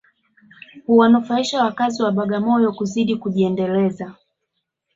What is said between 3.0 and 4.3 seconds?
kujiendeleza